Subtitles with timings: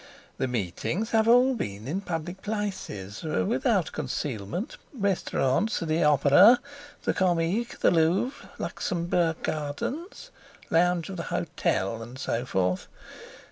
[0.39, 6.59] The meetings have all been in public places, without concealment—restaurants, the Opera,
[7.03, 10.31] the Comique, the Louvre, Luxembourg Gardens,
[10.71, 12.87] lounge of the hotel, and so forth.